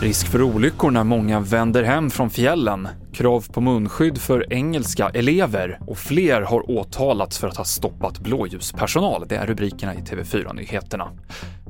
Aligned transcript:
Risk 0.00 0.28
för 0.28 0.42
olyckor 0.42 0.90
när 0.90 1.04
många 1.04 1.40
vänder 1.40 1.82
hem 1.82 2.10
från 2.10 2.30
fjällen, 2.30 2.88
krav 3.12 3.52
på 3.52 3.60
munskydd 3.60 4.18
för 4.18 4.52
engelska 4.52 5.08
elever 5.08 5.78
och 5.86 5.98
fler 5.98 6.40
har 6.40 6.70
åtalats 6.70 7.38
för 7.38 7.48
att 7.48 7.56
ha 7.56 7.64
stoppat 7.64 8.18
blåljuspersonal. 8.18 9.24
Det 9.28 9.36
är 9.36 9.46
rubrikerna 9.46 9.94
i 9.94 9.98
TV4-nyheterna. 9.98 11.08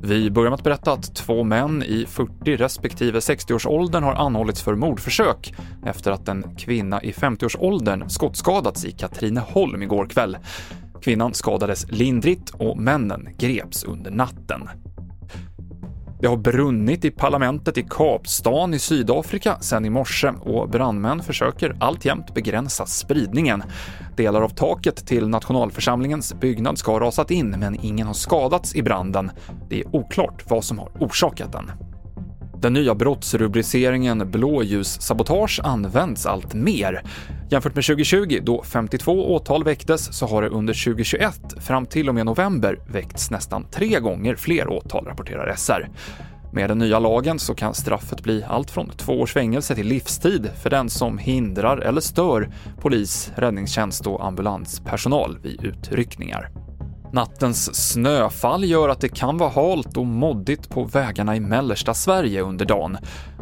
Vi 0.01 0.31
börjar 0.31 0.49
med 0.49 0.57
att 0.57 0.63
berätta 0.63 0.91
att 0.91 1.15
två 1.15 1.43
män 1.43 1.83
i 1.83 2.05
40 2.09 2.57
respektive 2.57 3.19
60-årsåldern 3.19 4.03
har 4.03 4.13
anhållits 4.13 4.61
för 4.61 4.75
mordförsök 4.75 5.53
efter 5.85 6.11
att 6.11 6.27
en 6.27 6.55
kvinna 6.55 7.03
i 7.03 7.11
50-årsåldern 7.11 8.09
skottskadats 8.09 8.85
i 8.85 8.91
Katrineholm 8.91 9.83
igår 9.83 10.07
kväll. 10.07 10.37
Kvinnan 11.01 11.33
skadades 11.33 11.91
lindrigt 11.91 12.49
och 12.49 12.77
männen 12.77 13.29
greps 13.37 13.83
under 13.83 14.11
natten. 14.11 14.69
Det 16.19 16.27
har 16.27 16.37
brunnit 16.37 17.05
i 17.05 17.11
parlamentet 17.11 17.77
i 17.77 17.85
Kapstaden 17.89 18.73
i 18.73 18.79
Sydafrika 18.79 19.59
sedan 19.59 19.85
i 19.85 19.89
morse 19.89 20.27
och 20.27 20.69
brandmän 20.69 21.23
försöker 21.23 21.75
alltjämt 21.79 22.33
begränsa 22.33 22.85
spridningen. 22.85 23.63
Delar 24.15 24.41
av 24.41 24.49
taket 24.49 25.07
till 25.07 25.27
nationalförsamlingens 25.27 26.33
byggnad 26.33 26.77
ska 26.77 26.91
ha 26.91 26.99
rasat 26.99 27.31
in, 27.31 27.49
men 27.49 27.85
ingen 27.85 28.07
har 28.07 28.13
skadats 28.13 28.75
i 28.75 28.83
branden. 28.83 29.31
Det 29.69 29.79
är 29.79 29.95
oklart 29.95 30.43
vad 30.49 30.63
som 30.63 30.79
har 30.79 30.89
orsakat 30.99 31.51
den. 31.51 31.71
Den 32.61 32.73
nya 32.73 32.95
brottsrubriceringen 32.95 34.31
blåljussabotage 34.31 35.59
används 35.63 36.25
allt 36.25 36.53
mer. 36.53 37.03
Jämfört 37.49 37.75
med 37.75 37.85
2020, 37.85 38.39
då 38.43 38.63
52 38.63 39.33
åtal 39.35 39.63
väcktes, 39.63 40.17
så 40.17 40.27
har 40.27 40.41
det 40.41 40.49
under 40.49 40.83
2021 40.85 41.53
fram 41.59 41.85
till 41.85 42.09
och 42.09 42.15
med 42.15 42.25
november 42.25 42.79
väckts 42.87 43.31
nästan 43.31 43.65
tre 43.71 43.99
gånger 43.99 44.35
fler 44.35 44.69
åtal, 44.69 45.05
rapporterar 45.05 45.55
SR. 45.55 45.89
Med 46.53 46.69
den 46.69 46.77
nya 46.77 46.99
lagen 46.99 47.39
så 47.39 47.55
kan 47.55 47.73
straffet 47.73 48.23
bli 48.23 48.43
allt 48.43 48.71
från 48.71 48.89
två 48.89 49.13
års 49.13 49.33
fängelse 49.33 49.75
till 49.75 49.87
livstid 49.87 50.49
för 50.63 50.69
den 50.69 50.89
som 50.89 51.17
hindrar 51.17 51.77
eller 51.77 52.01
stör 52.01 52.49
polis, 52.81 53.31
räddningstjänst 53.35 54.07
och 54.07 54.25
ambulanspersonal 54.25 55.37
vid 55.41 55.63
utryckningar. 55.63 56.66
Nattens 57.11 57.75
snöfall 57.91 58.65
gör 58.65 58.89
att 58.89 59.01
det 59.01 59.09
kan 59.09 59.37
vara 59.37 59.49
halt 59.49 59.97
och 59.97 60.05
moddigt 60.05 60.69
på 60.69 60.83
vägarna 60.83 61.35
i 61.35 61.39
mellersta 61.39 61.93
Sverige 61.93 62.41
under 62.41 62.65
dagen. 62.65 62.97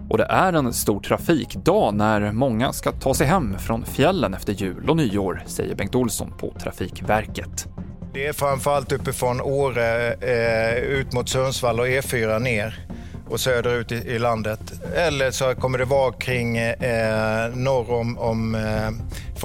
Och 0.10 0.18
det 0.18 0.26
är 0.26 0.54
en 0.54 0.74
stor 0.74 1.00
trafikdag 1.00 1.94
när 1.94 2.32
många 2.32 2.74
ska 2.74 2.92
ta 2.92 3.14
sig 3.14 3.28
hem 3.28 3.60
från 3.60 3.86
fjällen 3.86 4.34
efter 4.34 4.54
jul 4.54 4.90
och 4.90 4.98
nyår, 4.98 5.44
säger 5.46 5.76
Bengt 5.76 5.96
Olsson 5.96 6.34
på 6.38 6.54
Trafikverket. 6.60 7.68
Det 8.14 8.28
är 8.28 8.34
framförallt 8.34 8.92
uppifrån 8.92 9.42
Åre 9.42 10.14
eh, 10.14 10.76
ut 10.78 11.14
mot 11.14 11.30
Sundsvall 11.30 11.80
och 11.80 11.88
E4 11.88 12.40
ner 12.40 12.88
och 13.30 13.40
söderut 13.40 13.92
i, 13.92 13.96
i 13.96 14.20
landet. 14.20 14.60
Eller 14.96 15.32
så 15.32 15.56
kommer 15.56 15.78
det 15.78 15.86
vara 15.86 16.12
kring 16.14 16.58
eh, 16.58 17.56
norr 17.56 17.92
om, 17.92 18.18
om 18.18 18.56
eh, 18.56 18.90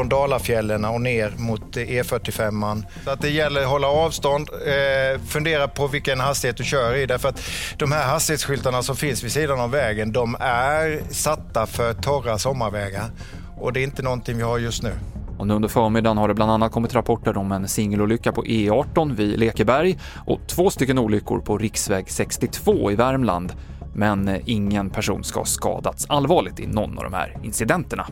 från 0.00 0.08
Dalafjällen 0.08 0.84
och 0.84 1.00
ner 1.00 1.34
mot 1.38 1.76
E45. 1.76 2.82
Så 3.04 3.10
att 3.10 3.20
det 3.20 3.30
gäller 3.30 3.60
att 3.60 3.68
hålla 3.68 3.88
avstånd, 3.88 4.48
eh, 4.66 5.20
fundera 5.20 5.68
på 5.68 5.86
vilken 5.86 6.20
hastighet 6.20 6.56
du 6.56 6.64
kör 6.64 6.96
i. 6.96 7.06
Därför 7.06 7.28
att 7.28 7.42
de 7.76 7.92
här 7.92 8.08
hastighetsskyltarna 8.08 8.82
som 8.82 8.96
finns 8.96 9.24
vid 9.24 9.32
sidan 9.32 9.60
av 9.60 9.70
vägen, 9.70 10.12
de 10.12 10.36
är 10.40 11.00
satta 11.10 11.66
för 11.66 11.94
torra 11.94 12.38
sommarvägar. 12.38 13.04
Och 13.56 13.72
det 13.72 13.80
är 13.80 13.84
inte 13.84 14.02
någonting 14.02 14.36
vi 14.36 14.42
har 14.42 14.58
just 14.58 14.82
nu. 14.82 14.92
Och 15.38 15.46
nu 15.46 15.54
under 15.54 15.68
förmiddagen 15.68 16.18
har 16.18 16.28
det 16.28 16.34
bland 16.34 16.50
annat 16.50 16.72
kommit 16.72 16.94
rapporter 16.94 17.36
om 17.36 17.52
en 17.52 17.68
singelolycka 17.68 18.32
på 18.32 18.44
E18 18.44 19.14
vid 19.14 19.38
Lekeberg 19.38 19.98
och 20.26 20.40
två 20.46 20.70
stycken 20.70 20.98
olyckor 20.98 21.40
på 21.40 21.58
riksväg 21.58 22.10
62 22.10 22.90
i 22.90 22.94
Värmland. 22.94 23.52
Men 23.94 24.28
eh, 24.28 24.40
ingen 24.44 24.90
person 24.90 25.24
ska 25.24 25.40
ha 25.40 25.46
skadats 25.46 26.06
allvarligt 26.08 26.60
i 26.60 26.66
någon 26.66 26.98
av 26.98 27.04
de 27.04 27.12
här 27.12 27.36
incidenterna. 27.42 28.06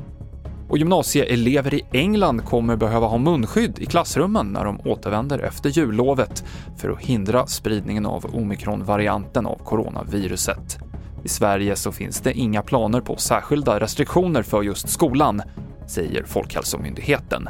Och 0.69 0.79
gymnasieelever 0.79 1.75
i 1.75 1.83
England 1.93 2.45
kommer 2.45 2.77
behöva 2.77 3.07
ha 3.07 3.19
munskydd 3.19 3.79
i 3.79 3.87
klassrummen 3.87 4.47
när 4.47 4.65
de 4.65 4.81
återvänder 4.85 5.39
efter 5.39 5.71
jullovet 5.71 6.45
för 6.77 6.91
att 6.91 7.01
hindra 7.01 7.47
spridningen 7.47 8.07
av 8.07 8.27
omikronvarianten 8.35 9.47
av 9.47 9.59
coronaviruset. 9.65 10.79
I 11.25 11.29
Sverige 11.29 11.77
så 11.77 11.93
finns 11.93 12.21
det 12.21 12.33
inga 12.33 12.63
planer 12.63 13.01
på 13.01 13.17
särskilda 13.17 13.81
restriktioner 13.81 14.43
för 14.43 14.63
just 14.63 14.89
skolan, 14.89 15.43
säger 15.87 16.25
Folkhälsomyndigheten. 16.25 17.49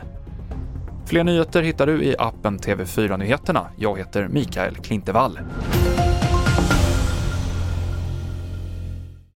Fler 1.06 1.24
nyheter 1.24 1.62
hittar 1.62 1.86
du 1.86 2.04
i 2.04 2.14
appen 2.18 2.58
TV4 2.58 3.16
Nyheterna. 3.16 3.66
Jag 3.76 3.98
heter 3.98 4.28
Mikael 4.28 4.76
Klintevall. 4.76 5.38